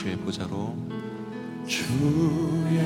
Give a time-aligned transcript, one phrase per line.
[0.00, 0.74] 주의 보좌로.
[1.66, 2.80] 주의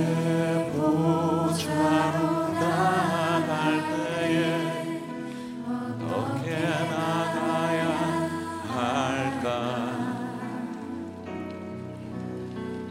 [0.72, 2.18] 보좌로
[2.54, 4.90] 나갈 때에
[5.64, 7.86] 어떻게 나가야
[8.66, 9.46] 할까?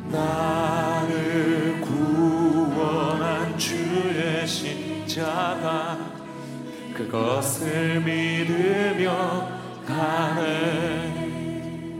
[0.09, 5.99] 나를 구원한 주의 십자가
[6.93, 9.49] 그것을 믿으며
[9.85, 11.21] 가는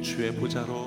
[0.02, 0.83] 주의 보좌로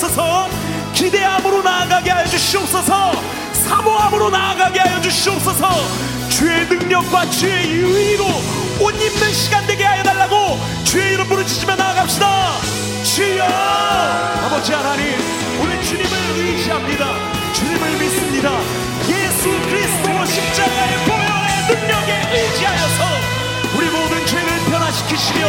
[0.00, 0.48] 주시옵소서.
[0.94, 3.12] 기대함으로 나아가게 하여 주시옵소서.
[3.52, 5.68] 사모함으로 나아가게 하여 주시옵소서.
[6.30, 8.24] 주의 능력과 주의 유의로
[8.80, 12.52] 옷 입는 시간 되게 하여 달라고 주의 이름 부르짖으며 나아갑시다.
[13.04, 13.44] 주여!
[13.44, 15.18] 아버지 하나님
[15.60, 17.04] 우리 주님을 의지합니다.
[17.52, 18.50] 주님을 믿습니다.
[19.06, 23.04] 예수 그리스도 십자가의 보혈의 능력에 의지하여서
[23.76, 25.46] 우리 모든 죄를 변화시키시며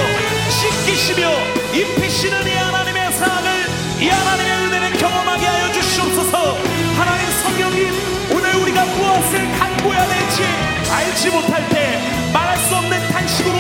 [0.50, 1.30] 씻기시며
[1.74, 3.61] 입히시는 이 하나님의 사랑을
[4.02, 6.58] 이 하나님의 은혜를 경험하게 하여 주시옵소서.
[6.98, 7.94] 하나님 성령님
[8.34, 10.42] 오늘 우리가 무엇을 간구해야 될지
[10.90, 12.02] 알지 못할 때
[12.34, 13.56] 말할 수 없는 탄식으로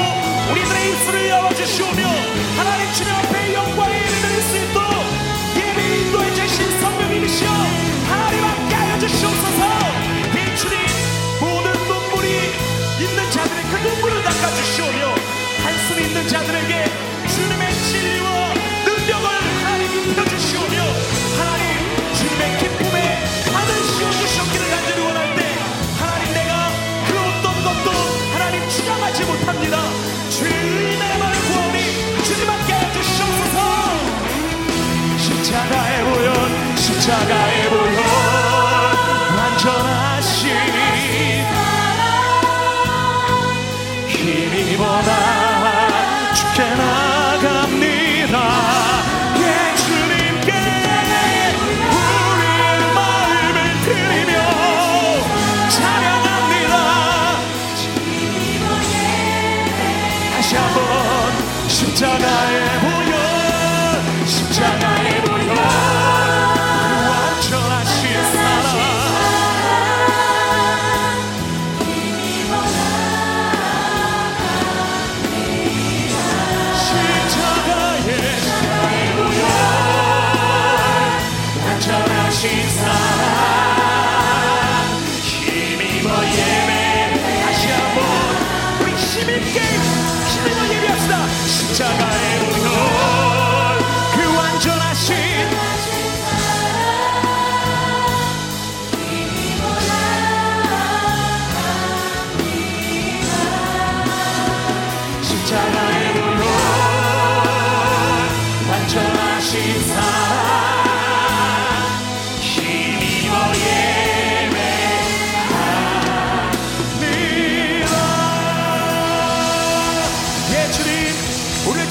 [0.52, 2.08] 우리들의 입술을 열어주시오며
[2.58, 4.92] 하나님 주님 앞에 영광의 예배 드릴 수 있도록
[5.58, 7.50] 예배 인도해 주신 성령님이시여
[8.10, 9.62] 하나님 함께 하여 주시옵소서.
[10.34, 10.78] 대주님
[11.40, 12.28] 모든 눈물이
[13.00, 15.16] 있는 자들의 그 눈물을 닦아주시오며
[15.64, 17.11] 한숨 있는 자들에게
[37.02, 38.01] 십자가의 보혈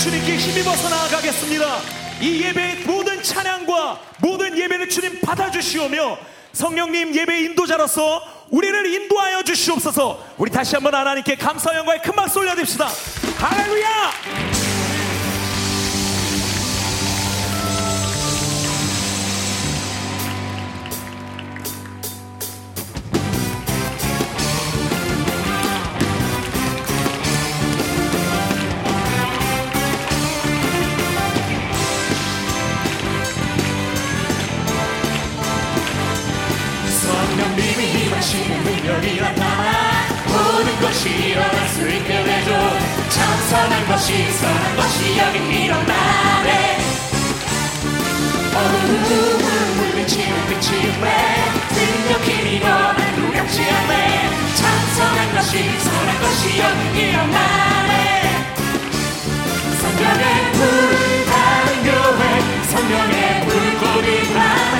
[0.00, 1.78] 주님께 힘입어서 나아가겠습니다.
[2.22, 6.18] 이 예배의 모든 찬양과 모든 예배를 주님 받아주시오며
[6.54, 10.24] 성령님 예배 인도자로서 우리를 인도하여 주시옵소서.
[10.38, 12.88] 우리 다시 한번 하나님께 감사 영광의 큰 박수 올려드립시다.
[13.38, 14.59] 할렐루야
[54.56, 54.62] 참
[54.96, 58.46] 선한 것이 선한 것이 여기 일어나네
[59.80, 60.60] 성령의 불
[61.26, 62.22] 다른 교회
[62.68, 64.79] 성령의 불꽃이 나네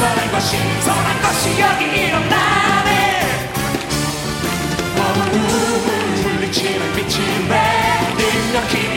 [0.00, 3.50] 신선한 것이 여기 일어나네
[4.96, 5.88] 어둠을
[6.22, 7.16] 물리치는 빛이
[7.46, 7.54] 내
[8.16, 8.89] 능력 힘이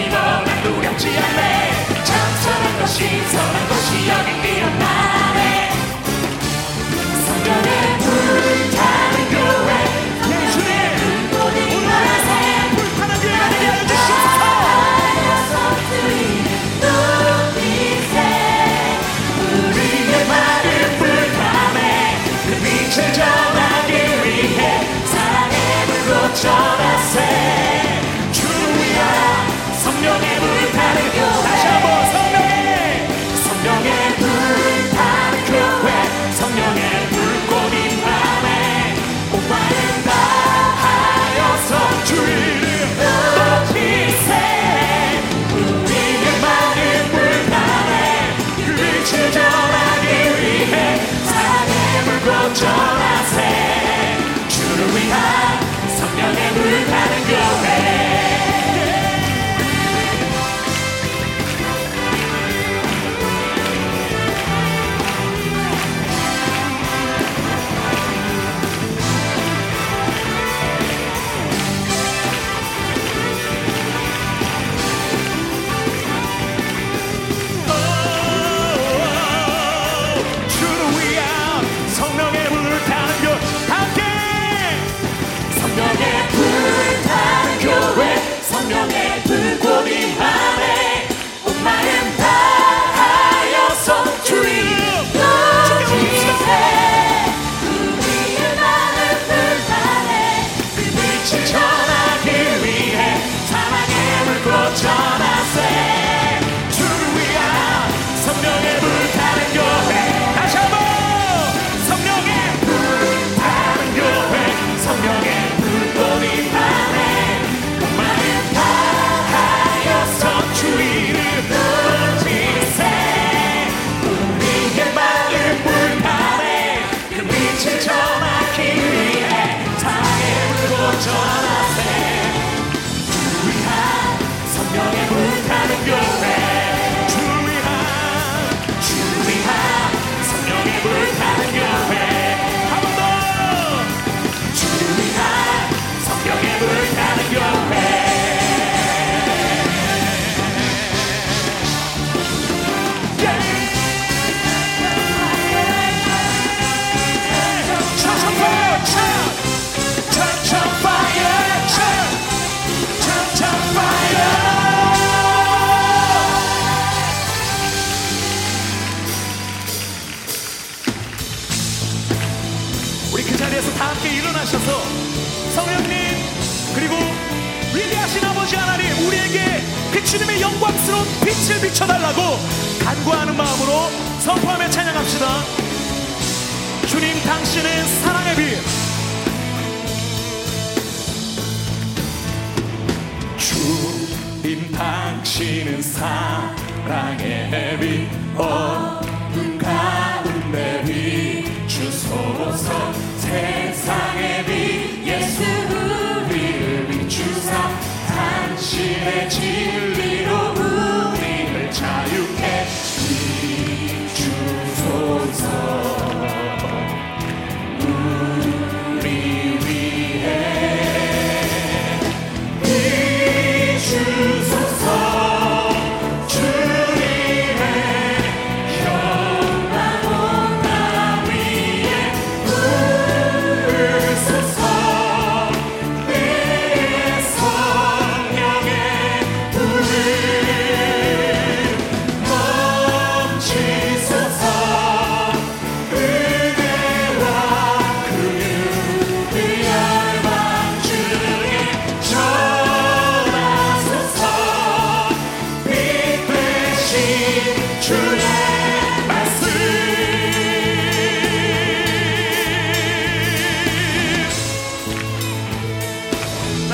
[52.64, 53.33] 불꽃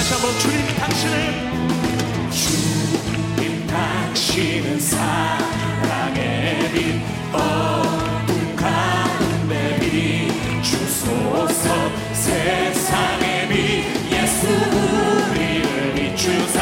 [0.10, 7.00] 다시 한번 주님 당신은 주님 당신은 사랑의 빛
[7.32, 16.60] 어둠 가운데 빛 주소서 세상의 빛 예수 우리를 비추사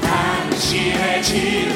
[0.00, 1.75] 당신의 진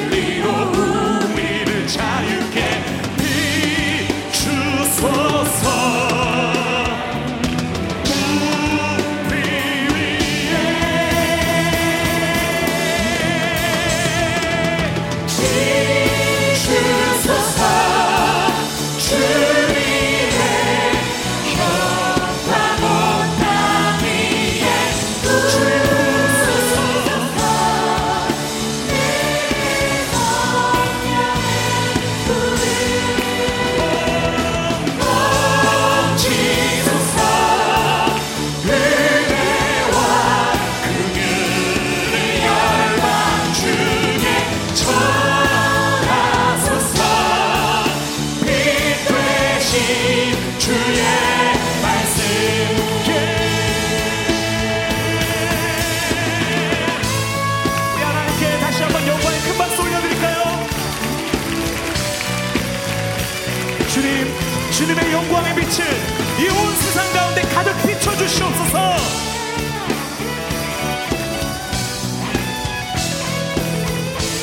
[68.21, 68.77] 주시옵소서.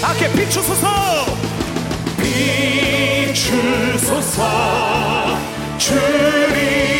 [0.02, 1.26] 악에 비추소서
[3.28, 4.40] 비추소서
[5.78, 6.97] 주님.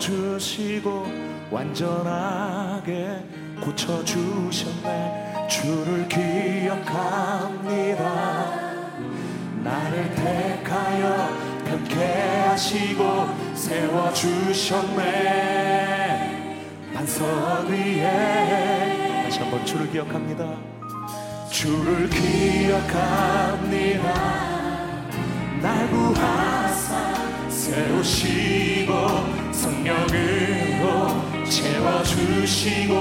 [0.00, 1.06] 주시고
[1.50, 3.22] 완전하게
[3.60, 5.46] 고쳐 주셨네.
[5.48, 6.90] 주를 기억합니다.
[9.62, 11.28] 나를 택하여
[11.66, 12.02] 편케
[12.48, 15.10] 하시고 세워 주셨네.
[16.94, 20.56] 반석 위에 다시 한번 주를 기억합니다.
[21.50, 23.30] 주를 기억합니다.
[25.60, 27.14] 날 구하사
[27.50, 32.94] 세우시고 성령으로 채워주시고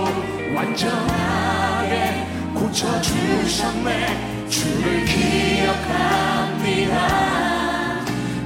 [0.53, 4.49] 완전하게 고쳐주셨네.
[4.49, 6.95] 주를 기억합니다.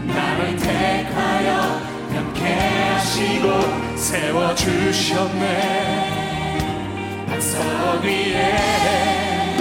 [0.05, 5.45] 나를 택하여 변케 하시고 세워주셨네.
[7.27, 9.57] 반석 위에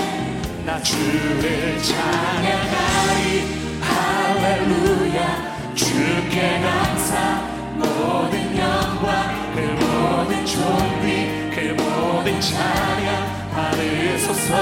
[0.66, 3.62] 나 주를 찬양하리.
[3.80, 5.52] 할렐루야.
[5.74, 7.51] 주께 감사
[7.82, 14.52] 모든 영광 그 모든 존귀 그 모든 찬양 받으소서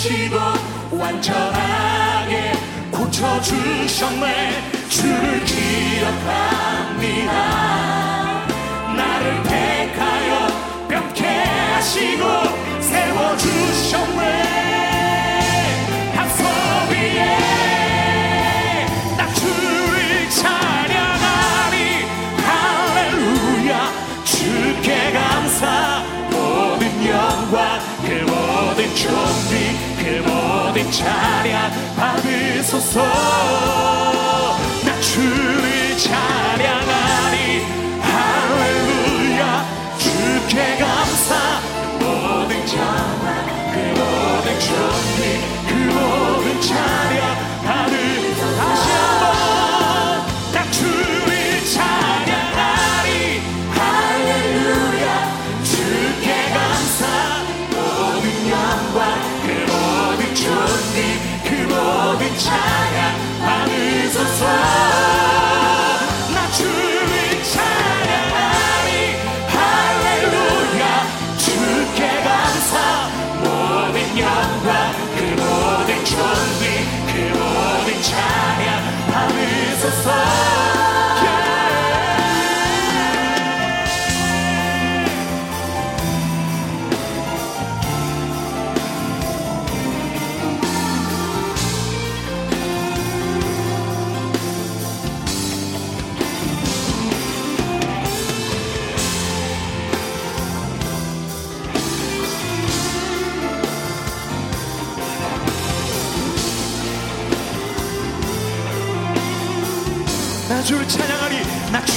[0.00, 0.36] 주시고
[0.92, 2.52] 완전하게
[2.90, 4.62] 고쳐주셨네.
[4.88, 7.32] 주를 기억합니다.
[8.96, 9.42] 나를
[31.00, 33.02] 찬양 받으소서
[34.84, 36.39] 나 주를 찬양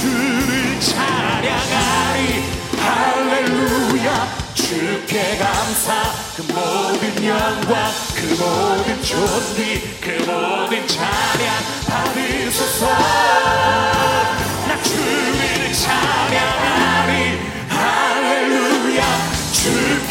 [0.04, 2.44] 주를 찬양하리.
[2.78, 4.08] 할렐루야.
[4.52, 6.12] 주께 감사.
[6.36, 11.46] 그 모든 영광 그 모든 존귀 그 모든 찬양
[11.88, 12.86] 받으소서.
[14.68, 17.38] 나 주를 찬양하리.
[17.70, 19.02] 할렐루야.
[19.52, 20.03] 주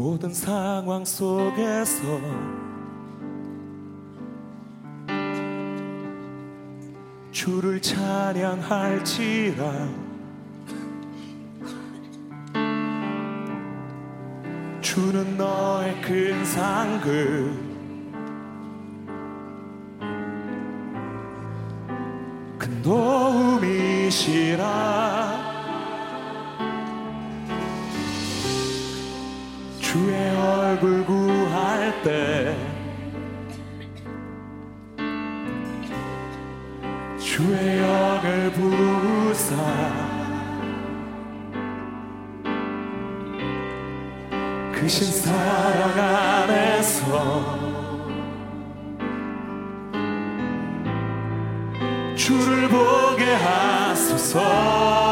[0.00, 2.00] 모든 상황 속에서
[7.30, 9.62] 주를 찬양할지라.
[14.80, 17.52] 주는 너의 큰 상급.
[22.58, 24.79] 큰 도움이시라.
[37.20, 39.54] 주의 역을 부사.
[44.72, 47.60] 그신 사랑 안에서
[52.16, 55.09] 주를 보게 하소서.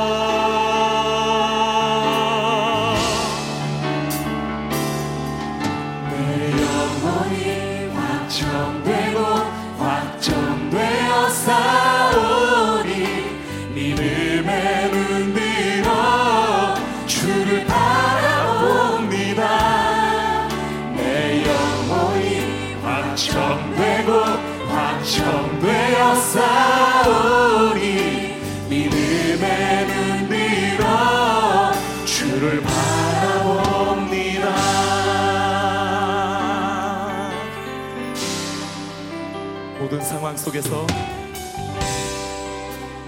[39.89, 40.87] 모든 상황 속에서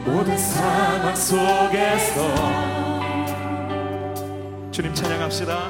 [0.02, 2.22] 모든 상황 속에서.
[4.70, 5.68] 주님 찬양합시다.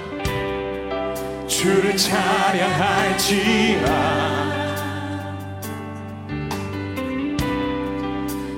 [1.49, 3.41] 주를 찬양할지라.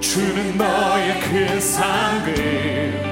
[0.03, 3.12] 주는 너의 큰 상급.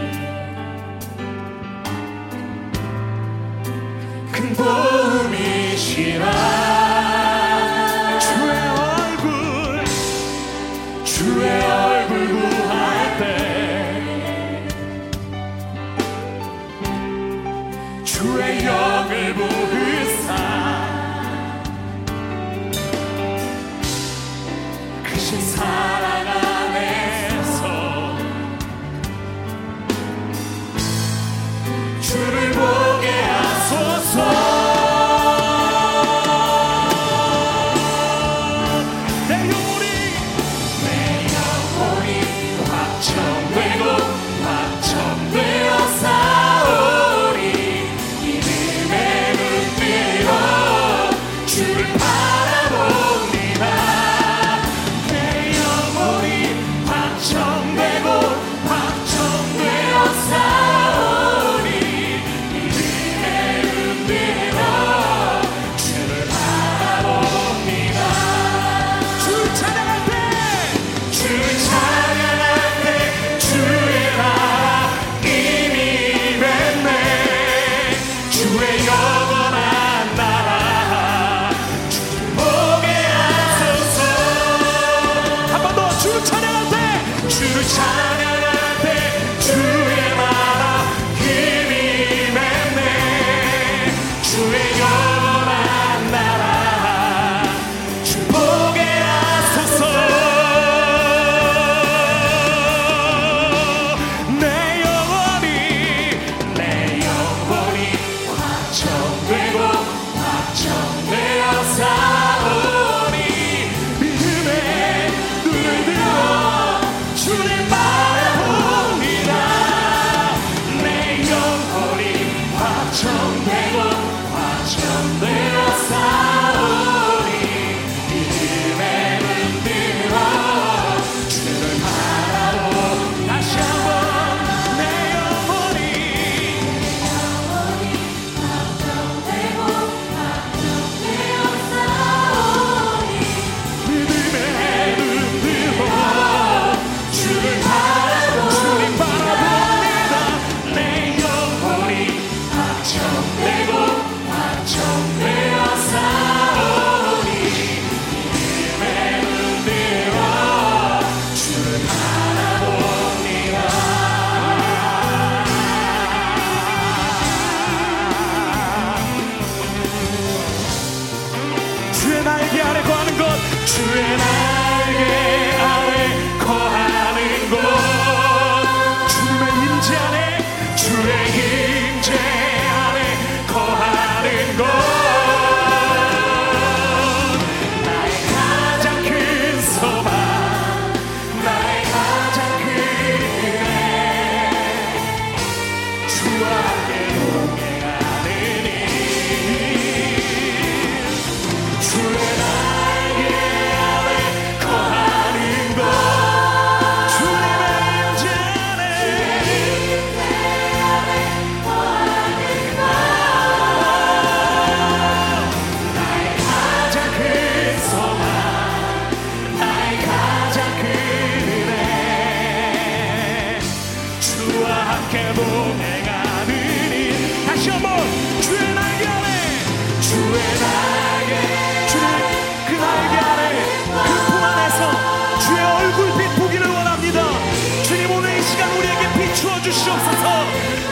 [239.90, 240.46] 주옵소서.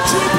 [0.07, 0.38] 주의